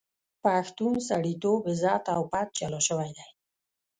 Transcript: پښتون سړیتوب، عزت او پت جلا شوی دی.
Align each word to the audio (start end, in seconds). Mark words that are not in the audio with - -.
پښتون 0.43 0.95
سړیتوب، 1.09 1.61
عزت 1.71 2.03
او 2.15 2.21
پت 2.31 2.47
جلا 2.59 2.79
شوی 2.87 3.11
دی. 3.17 3.27